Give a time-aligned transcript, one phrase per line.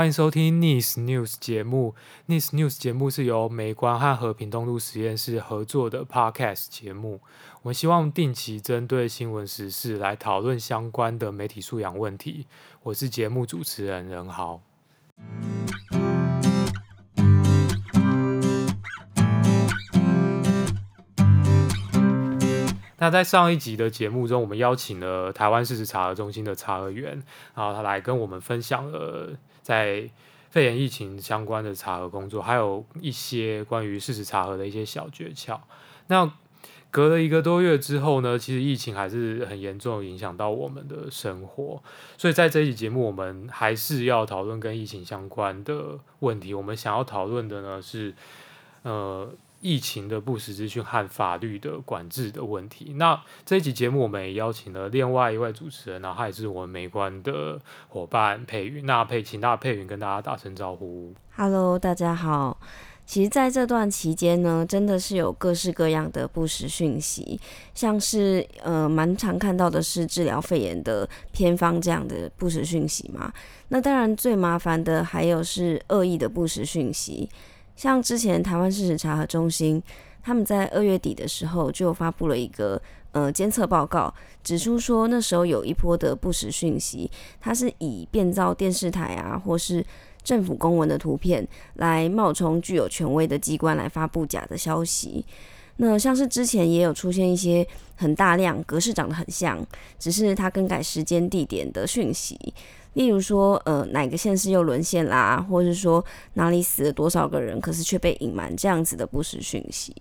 [0.00, 1.94] 欢迎收听 Nice News 节目。
[2.26, 7.20] Nice News 节目是由美观和和平东路实验室合作的 Podcast 节目。
[7.60, 12.46] 我们希望定期针对新闻时事来讨论相关的媒体素养问题。
[12.84, 14.62] 我是节目主持人任豪。
[22.96, 27.22] 那在上一集的节目中，我们邀请了台湾事实查核中心的查核员，
[27.54, 29.36] 然后他来跟我们分享了。
[29.62, 30.10] 在
[30.50, 35.58] 肺炎疫情相关的查核工作，还有一些关于事实查核的一些小诀窍。
[36.08, 36.32] 那
[36.90, 41.82] 隔了一个多月之后呢，其实疫情还是很严重影响到我们的生活。
[42.18, 46.52] 所以在这一期节目，我们还是要讨论跟疫情相关的问题。
[46.52, 48.14] 我们想要讨论的呢是，
[48.82, 49.32] 呃。
[49.60, 52.94] 疫情的不实资讯和法律的管制的问题。
[52.96, 58.86] 那这一集节目，我们也邀请了另外一位主持人，然后他也是我们美观的伙伴佩云。
[58.86, 61.14] 那佩，请大家佩云跟大家打声招呼。
[61.36, 62.58] Hello，大家好。
[63.06, 67.40] 其实在这段期间呢，真的是有各式各样的不实讯息，
[67.74, 73.32] 像是呃，蛮常看到的是治疗肺炎的偏方这样的不实讯息嘛。
[73.68, 77.28] 那当然最麻烦的还有是恶意的不实讯息。
[77.80, 79.82] 像之前台湾事实查核中心，
[80.22, 82.78] 他们在二月底的时候就发布了一个
[83.12, 84.12] 呃监测报告，
[84.44, 89.82] 指出说那时候有一波的不实讯息，它是以变造电视台啊或是
[90.22, 95.24] 政府公文的图片来冒充具有权威的机关来发布假的消息。
[95.78, 99.58] 那像是之前也有出现一些很大量格式长得很像，
[99.98, 102.38] 只是它更改时间地点的讯息。
[102.94, 109.94] 例如说，呃，哪个县市又沦陷啦，或是说哪里死了多少个人，可是却被隐瞒这样子的不实讯息。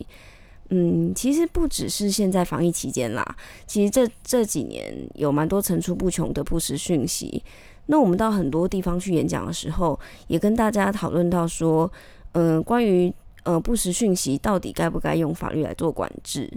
[0.69, 7.43] 嗯，其实不只是现在防疫期间啦，其实这这几年有蛮多层出不穷的不实讯息。
[7.87, 11.91] 那我们到很多地方去演讲的时候，也跟大家讨论到说，
[12.33, 13.11] 嗯、呃，关于
[13.43, 16.47] 呃不实讯息到底该不该用法律来做管制？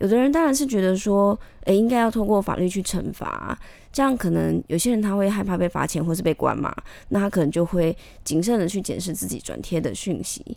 [0.00, 3.58] 有的人当然是觉得说，诶、应该要透过法律去惩罚，
[3.92, 6.74] 这样可能有些人他会害怕被罚钱或是被关嘛，
[7.08, 10.56] 那他可能就会谨慎的去检视自己转贴的讯息。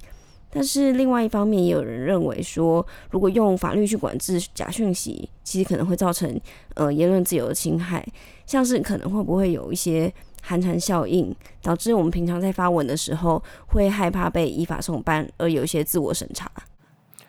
[0.54, 6.40] 但是另外一方面，也有人认为说，如果用法律去管制假讯息，其实可能会造成
[6.76, 8.06] 呃言论自由的侵害，
[8.46, 16.52] 像是可能会不会有一些寒蝉效应，导致我们平常在发文的时候会害怕被依法送办，而有一些自我审查。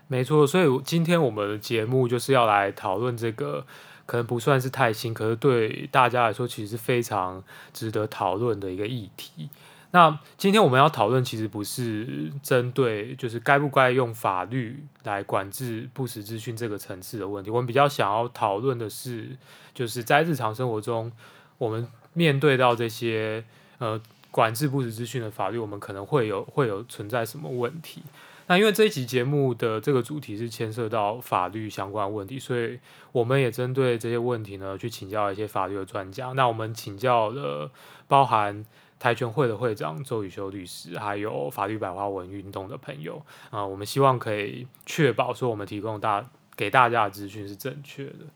[0.08, 3.64] 没错，所以今天我们的节目就是要来讨论这个，
[4.04, 7.42] 可能不算是太新，可是对大家来说其实是非常
[7.72, 9.48] 值得讨论的一个议题。
[9.94, 19.36] 那今天我们要讨论，其实不是针对就是该不该用法律来管制不实资讯这个层次的问题，我们比较想要讨论的是，
[19.74, 21.12] 就是在日常生活中，
[21.58, 23.44] 我们面对到这些
[23.78, 28.02] 呃管制不实资讯的法律，我们可能会有会有存在什么问题。
[28.46, 32.78] 那因为这一期节目的这个主题是牵涉到法律相关问题，所以
[33.12, 36.32] 我们也针对这些问题呢，去请教一些法律的专家。
[36.32, 37.70] 那我们请教了
[38.08, 38.64] 包含
[38.98, 46.24] 台拳会的会长周宇修律师，还有法律百花文运动的朋友啊、我们希望可以确保说我们提供大
[46.56, 48.26] 给大家的资讯是正确的。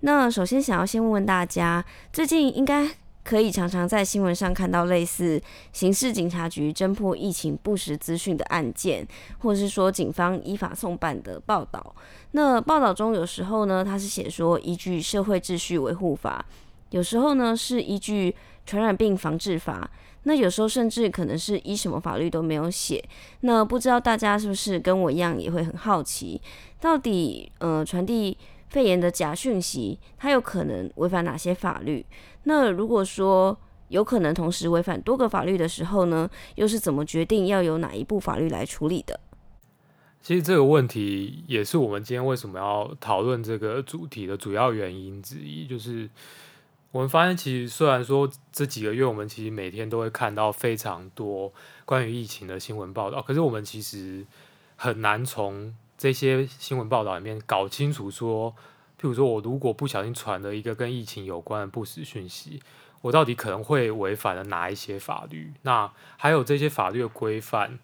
[0.00, 3.01] 那首先想要先问问大家，最近应该。
[3.24, 5.40] 可以常常在新闻上看到类似
[5.72, 9.06] 刑事警察局侦破疫情不实资讯的案件，
[9.38, 11.94] 或是说警方依法送办的报道。
[12.32, 16.44] 那报道中有时候呢，他是写说依据社会秩序维护法，
[16.90, 18.34] 有时候呢是依据
[18.66, 19.88] 传染病防治法，
[20.24, 23.02] 那有时候甚至可能是依什么法律都没有写。
[23.40, 26.40] 那不知道大家是不是跟我一样也会很好奇，
[26.80, 28.36] 到底呃传递
[28.68, 32.04] 肺炎的假讯息，它有可能违反哪些法律？
[32.44, 33.56] 那如果说
[33.88, 39.20] 有可能同时违反多个法律的时候呢，又是怎么决定要由哪一部法律来处理的？
[40.20, 45.66] 其实这个问题也是我们今天为什么要讨论这个主题的主要原因之一。
[45.66, 46.08] 就是
[46.90, 51.52] 我们发现，其实虽然说这几个月我们其实每天都会看到非常多
[51.84, 54.24] 关于疫情的新闻报道，可是我们其实
[54.76, 58.54] 很难从这些新闻报道里面搞清楚说。
[59.02, 62.62] 譬如说，我如果不小心传了一个跟疫情有关的不实讯息，
[63.00, 65.52] 我到底可能会违反了哪一些法律？
[65.62, 67.80] 那还有这些法律的规范，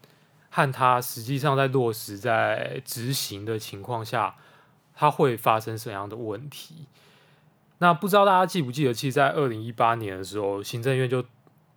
[0.49, 4.37] 和它实际上在落实在执行的情况下，
[4.95, 6.87] 它会发生什么样的问题？
[7.79, 11.25] 那不知道大家记不记得，其实，在二零一八年的时候，行政院就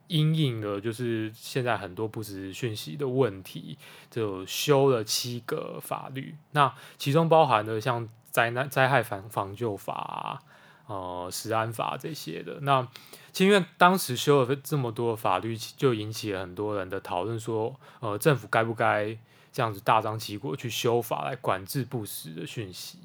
[0.06, 3.80] 因应了就是现在很多不实讯息的问题，
[4.12, 8.08] 就修了七个法律，那其中包含了像。
[8.32, 10.40] 灾难灾害防防救法啊，
[10.88, 12.88] 呃，食安法这些的，那
[13.32, 19.18] 其实因为当时修了这么多法律，就引起了很多人的讨论，说，呃，政府该不该
[19.54, 22.98] 这样子大张旗鼓去修法来管制不实的讯息？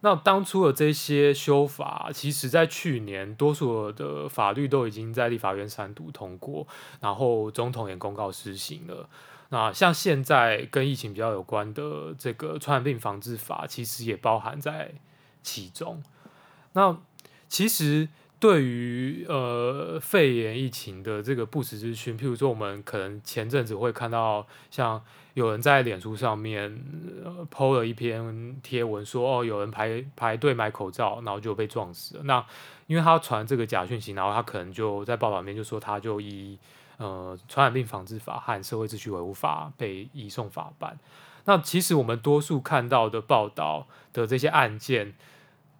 [0.00, 6.66] 那当初的这些修法，其实在去年，多数的法律都已经在立法院三读通过，
[7.00, 9.08] 然后总统也公告施行了。
[9.50, 14.94] 那像现在跟疫情比较有关的这个传染病防治法，其实也包含在
[15.42, 16.02] 其中。
[16.72, 16.98] 那
[17.48, 18.08] 其实。
[18.40, 25.02] 对于呃肺炎疫情的这个不时之讯，譬如说我们可能前阵子会看到，像
[25.34, 26.80] 有人在脸书上面
[27.24, 32.22] 呃 PO 了一篇贴文说，哦有人排排队买口罩，然后就被撞死了。
[32.22, 32.46] 那
[32.86, 36.56] 因为他传这个假讯息，然后他可能就在报道面就说他就依
[36.98, 40.98] 呃传染病防治法和社会秩序维护法被移送法办。
[41.46, 45.14] 那其实我们多数看到的报道的这些案件。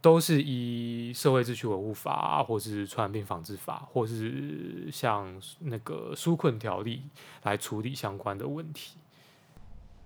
[0.01, 7.03] 都是以社会秩序维护法，或是传染病防治法，或是像那个纾困条例
[7.43, 8.97] 来处理相关的问题。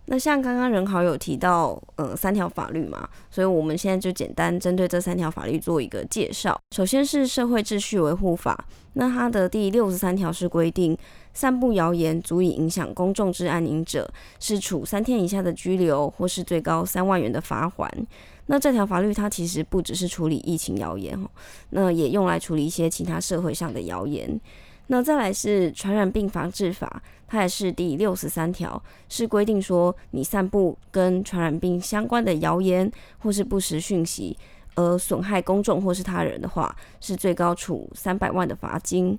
[0.06, 6.60] 那像刚刚仁豪有提到，呃，三条法律嘛，所以我们现在就简单针对这三条法律做一个介绍。
[6.72, 8.64] 首先是社会秩序维护法，
[8.94, 10.98] 那它的第六十三条是规定，
[11.32, 17.88] 散布谣言足以影响公众治安宁者，是处三天以下的拘留，或是最高三万元的罚锾。
[18.46, 21.30] 那这条法律它其实不只是处理疫情谣言哦，
[21.70, 24.38] 那也用来处理一些其他社会上的谣言。
[24.88, 27.00] 那再来是传染病防治法，
[27.32, 34.36] 它也是第六十三条，是规定说你散布跟传染病相关的谣言或是不实讯息，
[34.74, 39.18] 而损害公众或是他人的话，是最高处三百万的罚金。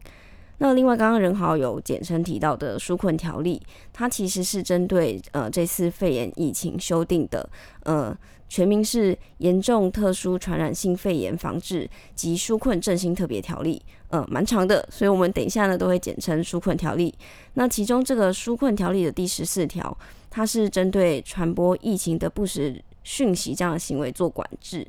[0.64, 3.62] 那另外刚刚任豪有简称提到的纾困条例，
[3.92, 7.48] 它其实是针对呃这次肺炎疫情修订的
[7.84, 8.18] 呃。
[8.50, 17.12] 全名是《严重特殊传染性肺炎防治及纾困振兴特别条例》，呃，蛮长的，所以我们等一下呢都会简称纾困条例。
[17.56, 19.98] 那其中这个纾困条例的第十四条，
[20.30, 24.86] 它是针对传播疫情的不实讯息这样的行为做管制。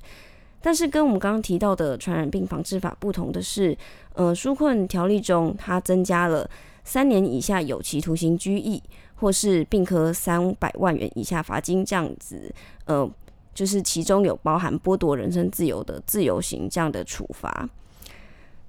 [0.65, 3.77] 但是跟我们刚刚提到的传染病防治法不同的是，
[4.15, 6.49] 呃，纾困条例中它增加了
[6.85, 8.83] 三年以下有期徒刑、拘役，
[9.17, 12.51] 或是并科三百万元以下罚金这样子，
[12.87, 13.07] 呃。
[13.55, 17.69] 就是其中有包含剥夺人身自由的自由刑这样的处罚。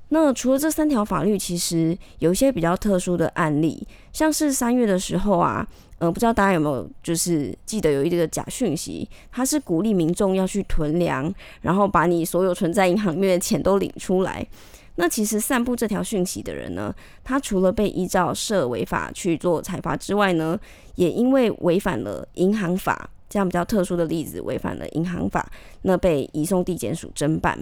[0.10, 14.46] 那除了这三条法律，其实有一些比较特殊的案例，像是三月的时候啊，呃，不知道大家有没有就是记得有一个假讯息，它是鼓励民众要去囤粮，然后把你所有存在银行里面的钱都领出来。
[14.96, 16.94] 那其实散布这条讯息的人呢，
[17.24, 20.60] 他除了被依照涉违法去做裁罚之外呢，
[20.96, 23.10] 也因为违反了银行法。
[23.28, 25.46] 这样比较特殊的例子违反了银行法，
[25.82, 27.60] 那被移送地检署侦办。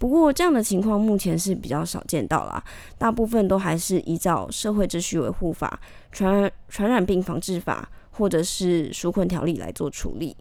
[0.00, 2.64] 不过这样的情况目前是比较少见到啦，
[2.98, 5.78] 大部分都还是依照社会秩序维护法、
[6.10, 10.34] 传传染病防治法或者是纾困条例来做处理。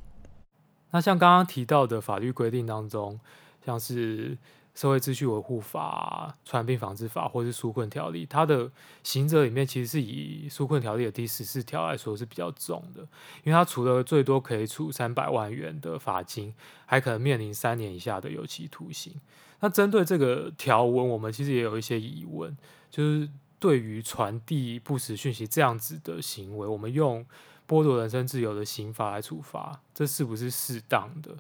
[0.92, 3.20] 那像刚刚提到的法律规定当中，
[3.66, 4.38] 像是。
[4.80, 8.72] 社会秩序维护法、传染病防治法或是纾困条例，它的
[9.04, 13.02] 刑责里面其实是以纾困条例的第十四条来说是比较重的，
[13.44, 16.54] 因为它除了最多可以处三百万元的罚金，
[16.86, 19.14] 还可能面临三年以下的有期徒刑。
[19.60, 22.58] 那针对这个条文，我们其实也有一些疑问，
[22.90, 27.26] 就是对于传递不实讯息这样子的行为，我们用
[27.68, 31.36] 剥夺人身自由的刑罚来处罚，这是不是适当的？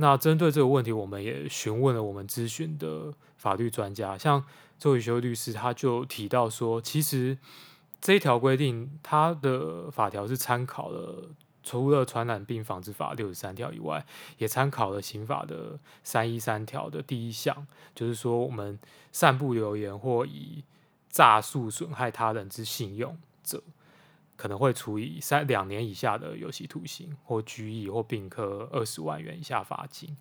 [0.00, 4.42] 那针对这个问题，我们也询问了我们咨询的法律专家，像
[4.78, 7.36] 周宇修律师，他就提到说，其实
[8.00, 11.28] 这一条规定，它的法条是参考了
[11.62, 14.06] 除了传染病防治法六十三条以外，
[14.38, 18.78] 也参考了刑法的三一三条的第一项，就是说我们
[19.12, 20.64] 散布流言或以
[21.10, 23.62] 诈术损害他人之信用者。
[24.40, 30.16] 可能会处以三两年以下的有期徒刑，或拘役，或并科二十万元以下罚金。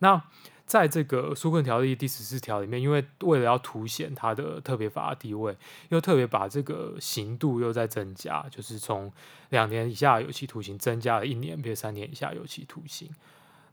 [0.00, 0.22] 那
[0.66, 5.56] 在这个纾困条例第十四条里面，因为为了要凸显它的特别法地位，
[5.88, 9.10] 又特别把这个刑度又在增加，就是从
[9.48, 13.08] 两年以下有期徒刑增加了一年，变三年以下有期徒刑。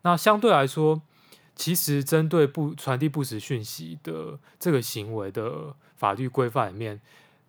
[0.03, 1.01] 那相对来说，
[1.53, 7.01] 其实针对不传递不实讯息的这个行为的法律规范里面。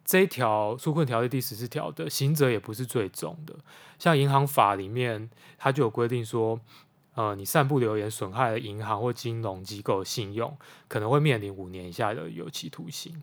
[0.04, 3.54] 这一条纾困条例第十四条的刑责也不是最重的，
[3.98, 6.60] 像银行法里面，它就有规定说，
[7.14, 13.22] 呃，你散布留言损害了银行或金融机构信用，可能会面临五年以下的有期徒刑。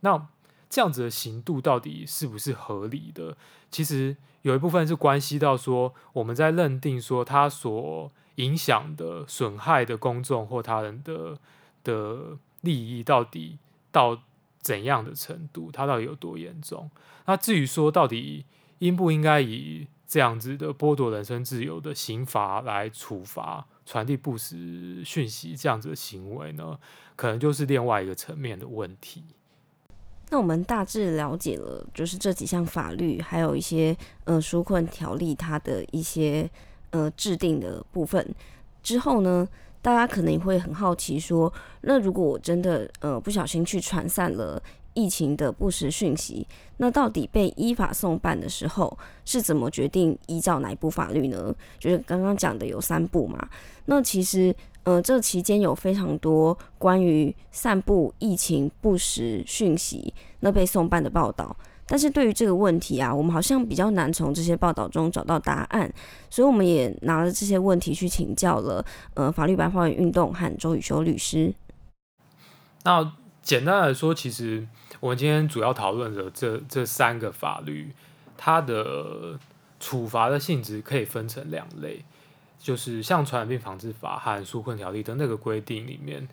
[0.00, 0.28] 那
[0.70, 3.36] 这样子的刑度到底是不是合理的？
[3.70, 11.36] 其实有一部分是关系到说，我们在认定说他所影响的损害的公众或他人的
[11.82, 13.58] 的利益到底
[13.90, 14.22] 到。
[14.62, 16.90] 怎样的程度，它到底有多严重？
[17.26, 18.46] 那至于说到底
[18.78, 26.78] 应不应该以这样子的剥夺人身自由的刑罚来处罚传递不实讯息这样子的行为呢？
[27.16, 29.24] 可能就是另外一个层面的问题。
[30.30, 36.48] 那我们大致了解了，就是这几项法律，还有一些呃纾困条例它的一些
[36.90, 38.34] 呃制定的部分
[38.82, 39.46] 之后呢，
[39.82, 44.62] 大家可能也会很好奇说，那如果我真的呃不小心去传散了
[44.94, 46.46] 疫情的不实讯息，
[46.76, 51.52] 那到底被依法送办的时候是怎么决定依照哪一部法律呢？
[51.80, 53.48] 就是刚刚讲的有三部嘛。
[53.86, 61.56] 那其实呃这期间有非常多关于散布疫情不实讯息那被送办的报道。
[61.92, 65.92] 但是对于这个问题啊，我们好像比较难从这些报道中找到答案，
[66.30, 68.82] 所以我们也拿了这些问题去请教了
[69.12, 71.52] 呃法律白话文运动和周宇修律师。
[72.84, 74.66] 那简单来说，其实
[75.00, 77.92] 我们今天主要讨论的这这三个法律，
[78.38, 79.38] 它的
[79.78, 82.02] 处罚的性质可以分成两类，
[82.58, 86.26] 就是像传染病防治法和纾困条例的那个规定里面，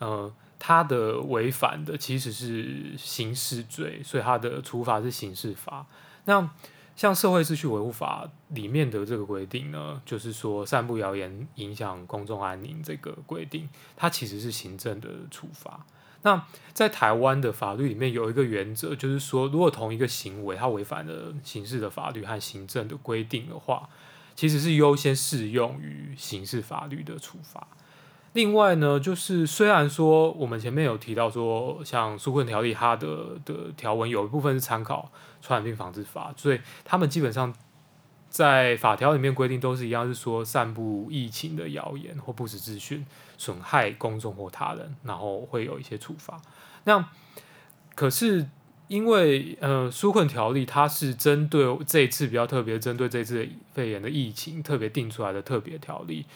[0.00, 0.32] 呃。
[0.66, 5.84] 它的违反的其实是刑事罪，所以它的处罚是刑事法。
[6.24, 6.50] 那
[6.96, 15.84] 像社会秩序维护法里面的这个规定呢，就是说散布谣言影响公众安宁这个规定，它其实是行政的处罚。
[16.22, 16.42] 那
[16.72, 23.86] 在台湾的法律里面有一个原则，就是说如果同一个行为它违反了刑事的法律和行政的规定的话，
[24.34, 27.68] 其实是优先适用于刑事法律的处罚。
[28.34, 35.10] 另外呢，就是虽然说我们前面有提到说，像纾困条例它的的条文有一部分是参考
[35.40, 37.54] 传染病防治法，所以他们基本上
[38.28, 43.06] 在法条里面规定都是一样，是说散布疫情的谣言或不实资讯
[43.38, 46.36] 损害公众或他人，然后会有一些处罚。
[46.82, 47.08] 那
[47.94, 48.48] 可是
[48.88, 56.26] 因为呃纾困条例它是针对这一次比较特别，针对这次肺炎的疫情特别定出来的特别条例。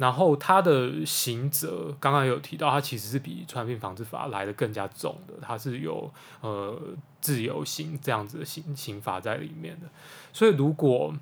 [0.00, 6.74] 然后它的刑责刚刚有提到，它其实是比传染病防治法来得更加重的，它是有呃
[7.20, 9.86] 自由刑这样子的刑刑罚在里面的。
[10.32, 11.14] 所以如果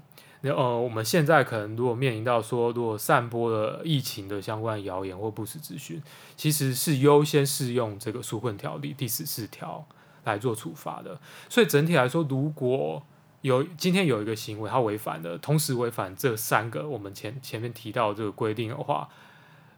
[0.43, 6.01] 呃我们现在可能如果面临到说，如果散播了疫情的相关谣言或不实资讯，
[6.37, 9.85] 其实是优先适用这个纾困条例第十四条
[10.23, 11.19] 来做处罚的。
[11.49, 13.03] 所以整体来说，如果
[13.43, 19.09] 有今天有一个行为，它违反了，同时违反这三个我们前前面提到这个规定的话，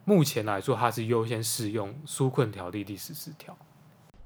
[0.05, 3.57] 目前来说它是优先适用纾困条例第十四条。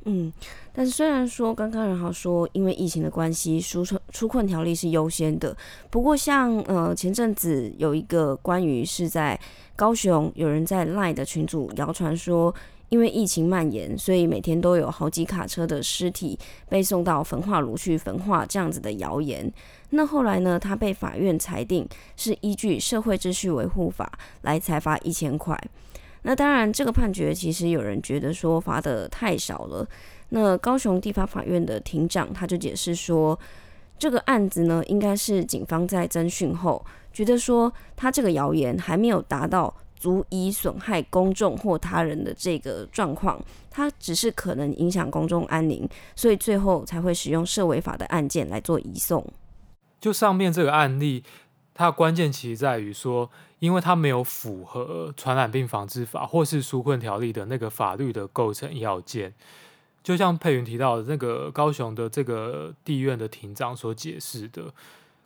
[0.05, 0.33] 嗯，
[0.73, 5.57] 但是虽然说刚刚仁豪说，因为疫情的关系，纾困纾困条例是优先的，
[5.91, 9.41] 不过像呃前阵子有一个关于是在
[9.75, 12.55] 高雄有人在 LINE 的群组谣传说。
[12.91, 16.39] 因为疫情蔓延，所以每天都有好几卡车的尸体
[16.69, 19.53] 被送到焚化炉去焚化，这样子的谣言。
[19.91, 24.11] 那后来呢，他被法院裁定是依据社会秩序维护法
[24.43, 25.59] 来裁罚一千块。
[26.23, 29.87] 那当然，这个判决其实有人觉得说罚得太少了。
[30.29, 33.39] 那高雄地方法院的庭长他就解释说，
[33.99, 39.75] 这个案子呢，应该是警方在侦讯后觉得说他这个谣言还没有达到。
[39.97, 49.27] 足以损害公众或他人的这个状况，它只是可能影响公众安宁，所以最后才会使用涉违法的案件来做移送。
[50.01, 51.25] 就上面这个案例，
[51.73, 59.33] 它的关键其实在于说，因为它没有符合传染病防治法或是纾困条例的那个法律的构成要件。
[60.03, 64.65] 就像佩云提到的那个高雄的这个地院的庭长所解释的，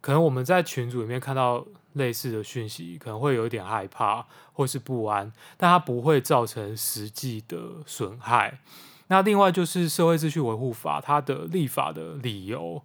[0.00, 1.64] 可能我们在群组里面看到。
[1.94, 8.60] 类似的讯息可能会有一点害怕或是不安，但它不会造成实际的损害。
[9.08, 12.80] 那另外就是社会秩序维护法，它的立法的理由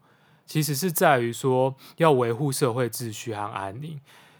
[0.47, 3.99] 其实是在于说要维护社会秩序和安宁，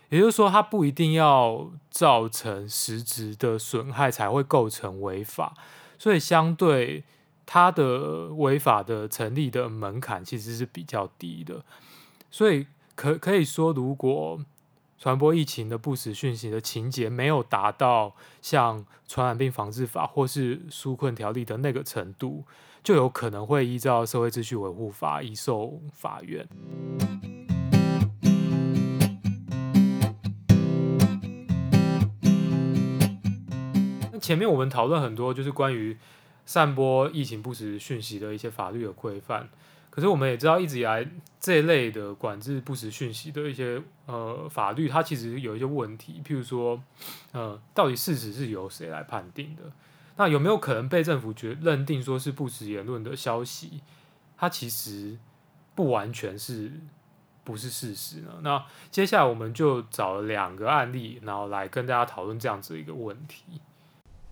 [0.10, 5.54] 也就是说它不一定要造成实质的损害才会构成违法，
[6.00, 7.04] 所以相对
[7.46, 11.64] 它的违法的成立的门槛其实是比较低的，
[12.34, 14.42] 所以可可以说如果。
[14.96, 22.46] 传播疫情的不实讯息的情节没有达到像传染病防治法或是纾困条例的那个程度，
[22.82, 26.48] 就有可能会依照社会秩序维护法移送法院。
[34.14, 35.98] 那前面我们讨论很多，就是关于
[36.46, 39.50] 散播疫情不实讯息的一些法律的规范。
[39.94, 41.08] 可是我们也知道，一直以来
[41.40, 46.20] 这一类的管制不实讯息的一些呃法律，它其实有一些问题。
[46.26, 46.82] 譬如说，
[47.32, 49.62] 呃，到底事实是由谁来判定的？
[50.16, 53.82] 那有没有可能被政府决认定说是不实言论的消息？
[54.36, 55.16] 它其实
[55.76, 56.72] 不完全是
[57.44, 58.40] 不是事实呢？
[58.42, 63.62] 那接下来我们就找了两个案例，然后来跟大家讨论这样子一个问题。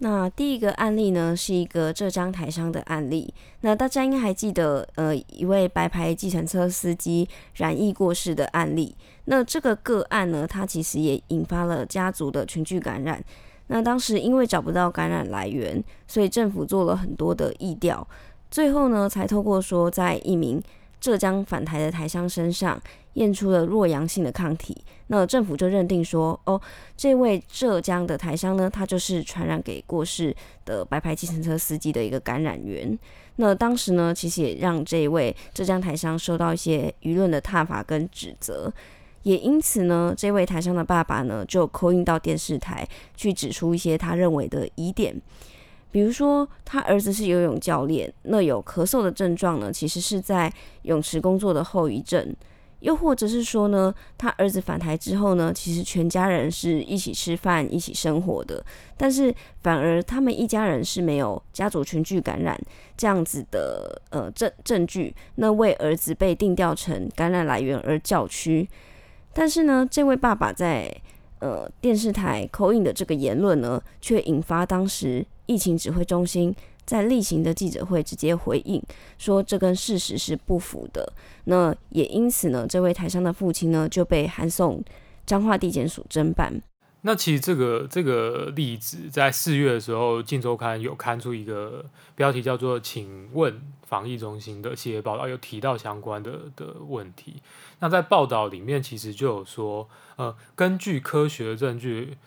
[0.04, 3.32] 那第一个案例呢，是一个浙江台商的案例。
[3.62, 8.96] 那大家应该还记得，呃，一位白牌计程车司机染疫过世的案例。
[9.26, 13.24] 那这个个案呢，它其实也引发了家族的群聚感染。
[13.68, 18.06] 那当时因为找不到感染来源，所以政府做了很多的疫调，
[18.50, 20.60] 最后呢，才透过说在一名
[21.00, 22.82] 浙江返台的台商身上
[23.14, 24.76] 验出了弱阳性的抗体，
[25.08, 26.60] 那政府就认定说，哦，
[26.96, 32.98] 这位浙江的台商呢，他就是传染给过世的白牌计程车司机的一个感染源。
[33.36, 38.72] 那当时呢，其实也让这位浙江台商受到一些舆论的挞伐跟指责，
[39.24, 45.20] 也因此呢，这位台商的爸爸呢，就扣印到电视台去指出一些他认为的疑点。
[45.92, 50.50] 比如说，他儿子是游泳教练，那有咳嗽的症状呢，其实是在
[50.84, 52.34] 泳池工作的后遗症。
[52.82, 58.64] 又或者是说呢，他儿子返台之后呢，其实全家人是一起吃饭、一起生活的，
[58.98, 62.60] 但是反而他们一家人是没有家族群聚感染
[62.96, 68.68] 这样子的呃证证据，那为儿子被定调成感染来源而叫屈。
[69.34, 70.94] 但是呢，这位爸爸在
[71.40, 75.26] 呃电视台口音的这个言论呢，却引发当时。
[75.48, 76.56] 疫情指挥中心
[76.92, 78.84] 在例行的记者会直接回应
[79.18, 81.14] 说，这跟事实是不符的。
[81.46, 84.84] 那也因此呢，这位台商的父亲呢就被函送
[85.26, 86.62] 彰化地检署侦办。
[87.04, 97.42] 那其实这个这个例子在四月的时候，《镜周刊》有刊出一个标题叫做“请问防疫中心”的系列报道，有提到相关的的问题。
[97.80, 102.18] 那在报道里面，其实就有说，呃，根据科学的证据。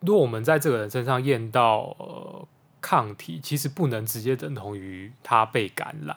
[0.00, 2.46] 如果我们在这个人身上验到呃
[2.80, 6.16] 抗体，其实不能直接等同于他被感染。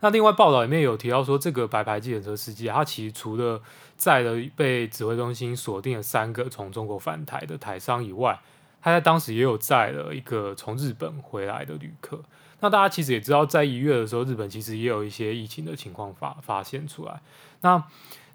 [0.00, 3.60] 那另外报道里面有提到说，这个白牌计程车司机，他其实除了
[3.96, 8.38] 载了被指挥中心锁定了三个从中国返台的台商以外，
[8.82, 12.22] 他在当时也有载了一个从日本回来的旅客。
[12.60, 17.20] 那大家其实也知道，在一月的时候，日本其实也有一些疫情的情况发发现出来。
[17.62, 17.82] 那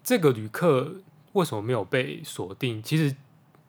[0.04, 0.96] 这个旅客
[1.32, 2.82] 为什么没有被锁定？
[2.82, 3.12] 其实。《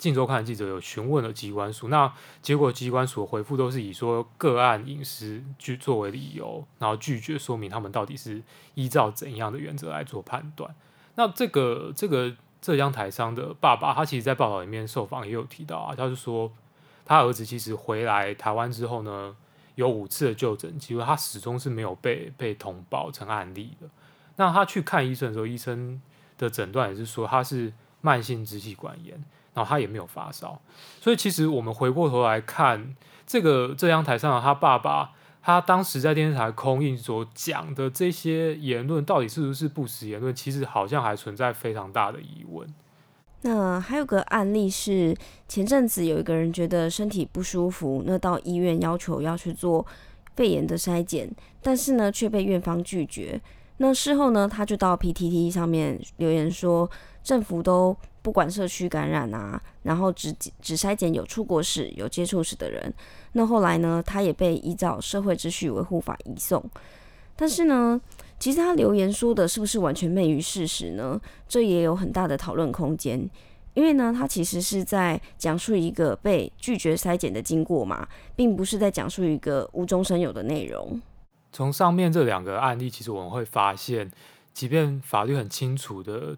[0.03, 10.75] 镜周刊》记者有询问了机关署，那结果机关署回复都是以说个案隐私去作为理由，然后拒绝说明他们到底是依照怎样的原则来做判断。
[11.15, 16.51] 那这个这个浙江台商的爸爸，他其实，在报道里面受访也有提到啊，他就说
[17.05, 19.33] 他儿子其实回来台湾之后呢，
[19.75, 23.87] 有五次的就诊，其实他始终是没有被被通报成案例的。
[24.35, 26.01] 那他去看医生的时候，医生
[26.37, 29.23] 的诊断也是说他是慢性支气管炎。
[29.53, 30.59] 然后他也没有发烧，
[30.99, 32.95] 所以其实我们回过头来看
[33.27, 35.11] 这个浙江台上的他爸爸，
[35.43, 40.33] 他当时在电视台 call in 所讲的这些言论，到底是不是不实言论？
[40.33, 42.67] 其实好像还存在非常大的疑问。
[43.43, 45.15] 那还有个案例是，
[45.47, 49.85] 前阵子有一个人觉得身体不舒服，那到医院要求要去做
[50.35, 51.29] 肺炎的筛检，
[51.61, 53.39] 但是呢却被院方拒绝。
[53.77, 56.89] 那事后呢，他就到 PTT 上面留言说，
[57.23, 57.95] 政府都。
[58.23, 62.91] 不管社区感染啊，然后只只筛检有出国史、有接触史的人。
[63.33, 66.63] 那后来呢，他也被依照社会秩序维护法移送。
[67.35, 67.99] 但是呢，
[68.39, 71.19] 其实他留言说的是不是完全昧于事实呢？
[71.49, 73.29] 这也有很大的讨论空间。
[73.73, 78.07] 因为呢，他其实是在讲述一个被拒绝筛检的经过嘛，
[78.37, 81.01] 并不是在讲述一个无中生有的内容。
[81.51, 84.09] 从上面这两个案例，其实我们会发现，
[84.53, 86.37] 即便法律很清楚的。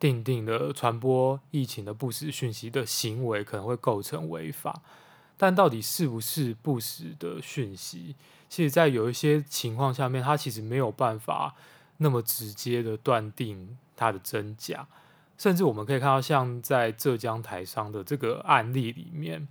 [0.00, 4.80] 定定了传播疫情的不实讯息的行为可能会构成违法，
[5.36, 8.16] 但到底是不是不实的讯息？
[8.48, 11.54] 其实，在有一些情况下面，它其实没有办法
[11.98, 14.88] 那么直接的断定它的真假。
[15.38, 19.46] 甚至我们可以看到，像在浙江台商的这个案例里面，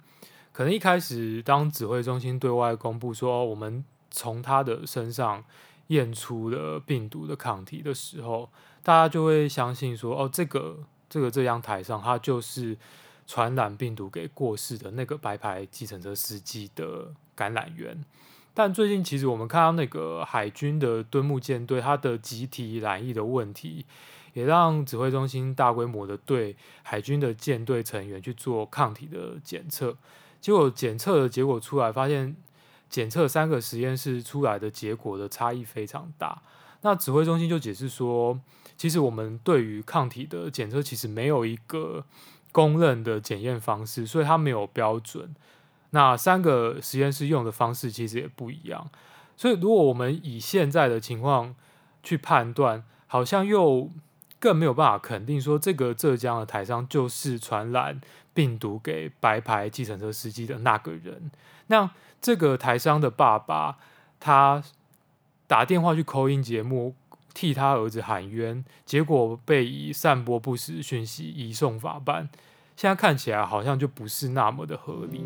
[0.51, 5.43] 可能一开始当指挥中心对外公布说我们从他的身上
[5.87, 8.49] 验出了病毒的抗体的时候，
[8.89, 12.75] 大家就会相信说，哦，这个这个浙江台上他就是
[13.27, 18.03] 传染病毒给过世的那个白牌计程车司机的感染源。
[18.55, 23.85] 但最近其实我们看到那个海军的敦睦舰队，它的集体染疫的问题，
[24.33, 29.95] 也让指挥中心大规模的对海军的舰队成员去做抗体的检测。
[30.41, 32.35] 结果检测的结果出来，发现
[32.89, 36.41] 检测三个实验室出来的结果的差异非常大。
[36.81, 38.39] 那指挥中心就解释说，
[38.79, 42.05] 其实我们对于抗体的检测其实没有一个
[42.53, 45.35] 公认的检验方式，所以它没有标准。
[45.89, 48.89] 那三个实验室用的方式其实也不一样。
[49.35, 51.53] 所以，如果我们以现在的情况
[52.01, 53.89] 去判断，好像又
[54.39, 57.99] 更没有办法肯定说这个浙江的台商就是传染
[58.33, 61.29] 病毒给白牌计程车司机的那个人。
[61.67, 63.77] 那这个台商的爸爸，
[64.21, 64.63] 他
[65.47, 66.95] 打电话去 call in 节目，
[67.39, 72.27] 替他儿子喊冤，结果被以散播不实讯息移送法办。
[72.75, 75.23] 现在看起来好像就不是那么的合理。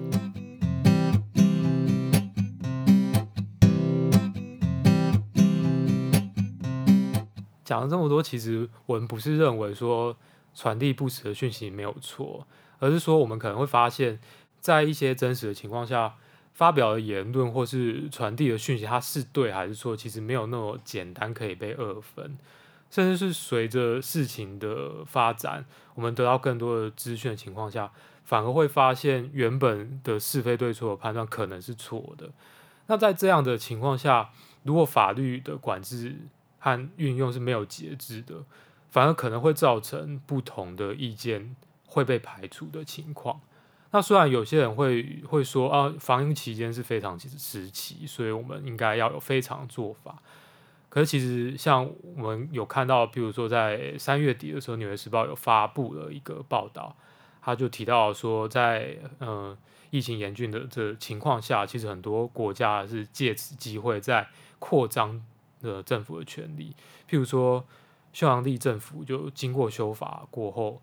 [7.66, 10.16] 讲了这么多，其实我们不是认为说
[10.54, 12.46] 传递不实的讯息没有错，
[12.78, 14.20] 而是说我们可能会发现，
[14.60, 16.14] 在一些真实的情况下，
[16.54, 22.38] 发表的言论或是传递的讯息，它是对还是错，其实没有那么简单可以被二分，
[22.90, 27.92] 甚至是随着事情的发展，我们得到更多的资讯的情况下，
[28.24, 32.30] 反而会发现原本的是非对错的判断可能是错的。
[32.88, 34.30] 那在这样的情况下，
[34.62, 36.16] 如果法律的管制，
[36.60, 38.44] 和运用是没有节制的，
[38.90, 41.56] 反而可能会造成不同的意见
[41.88, 43.42] 会被排除的情况。
[43.94, 50.22] 那虽然有些人会会说啊，防疫期间是非常时期，所以我们应该要有非常做法。
[50.90, 56.96] 可是其实像我们有看到，比如说在三月底的时候，《纽约时报》有发布了一个报道，
[57.42, 59.58] 他就提到说在，在呃
[59.92, 64.28] 疫情严峻的这情况下，其实很多国家是借此机会在
[64.60, 65.24] 扩张。
[65.64, 66.76] 的政府的权利，
[67.10, 67.64] 譬如说，
[68.12, 70.82] 匈牙利政府就经过修法过后，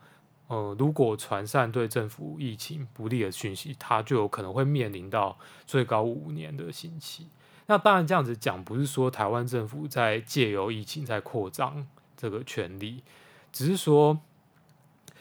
[0.50, 7.28] 呃，如果传散对政府疫情不利的讯息，它就有可能会面临到最高五年的刑期。
[7.66, 11.86] 那当然，这样子讲不是说台湾政府在借由疫情在扩张
[12.16, 13.04] 这个权利，
[13.52, 14.18] 只是说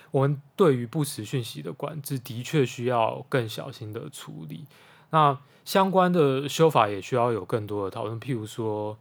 [0.09, 4.65] 我们对于不实讯息的管制的确需要更小心的处理。
[5.11, 8.97] 那相关的修法也需要有更多的讨论，譬如说。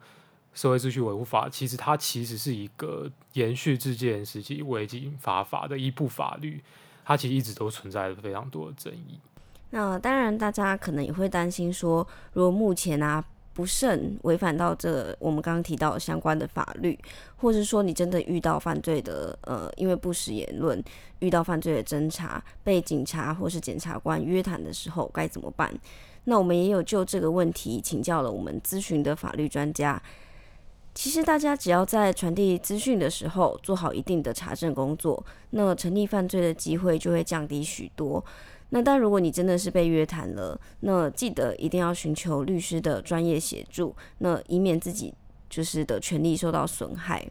[0.58, 6.60] 社会秩序维护法其实它其实是一个延续至戒严时期违禁法法的一部法律，
[7.04, 9.20] 它其实一直都存在着非常多的争议。
[9.70, 16.98] 那当然，大家可能也会担心说，如果目前啊不慎违反到这我们刚刚提到相关的法律，
[17.36, 20.82] 或是说你真的遇到犯罪的呃，因为不实言论
[21.20, 25.72] 遇到犯罪的侦查，被警察或是检察官约谈的时候该怎么办？
[26.24, 30.02] 那我们也有就这个问题请教了我们咨询的法律专家。
[30.98, 38.22] 其实大家只要在传递资讯的时候做好一定的查证工作，那成立犯罪的机会就会降低许多。
[38.70, 45.14] 那但如果你真的是被约谈了，那记得一定要寻求律师的专业协助，那以免自己
[45.48, 47.24] 就是的权利受到损害。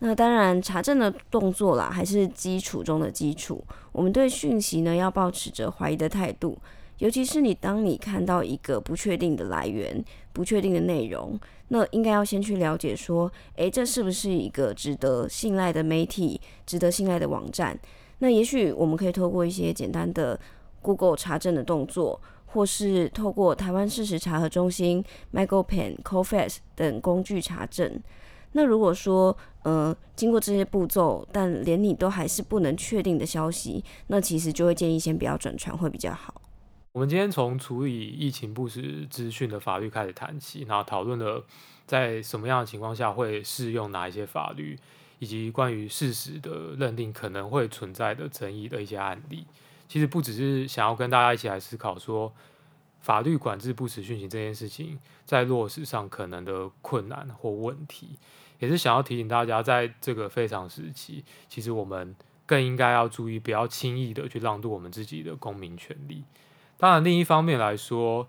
[0.00, 3.64] 那当然查证的动作啦，还是基础中的基础。
[3.92, 6.58] 我们对讯息呢要保持着怀疑的态度。
[7.00, 17.78] 尤其是你，当你看到一个不确定的来源、不确定的内容，那应该要先去了解说，诶，这是不是一个值得信赖的媒体、值得信赖的网站？
[18.18, 20.38] 那也许我们可以透过一些简单的
[20.82, 27.98] Google 查证的动作，或是透过台湾事实查核中心、MagoPen、Cofacts 等工具查证。
[28.52, 36.34] 那如果说，呃，经过这些步骤，但连你都还是不能确定的消息，那其实就会建议先不要转传会比较好。
[36.92, 41.44] 我们今天从处理疫情不实资讯的法律开始谈起，然后讨论了
[41.86, 44.76] 在什么样的情况下会适用哪一些法律，
[45.20, 49.46] 以及关于事实的认定可能会存在的争议的一些案例。
[49.86, 52.32] 其实不只是想要跟大家一起来思考说，
[53.00, 58.18] 法律管制不实讯息这件事情在落实上可能的困难或问题，
[58.58, 66.24] 也是想要提醒大家，在这个非常时期，其实我们更应该要注意，不要轻易的去让渡我们自己的公民权利。
[66.80, 68.26] 当然，另一方面来说，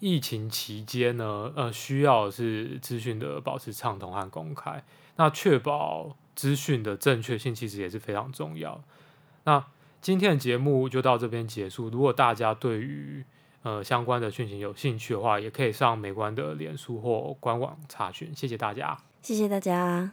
[0.00, 4.84] 疫情期间呢，呃，需要是资讯的保持畅通和公开。
[5.16, 8.82] 那确保资讯的正确性，其实也是非常重要。
[9.44, 9.64] 那
[10.02, 11.88] 今天的节目就到这边结束。
[11.88, 13.24] 如果大家对于
[13.62, 18.30] 呃相关的讯息有兴趣的话，也可以上美观的脸书或官网查询。
[18.34, 20.10] 谢谢大家，谢谢大家。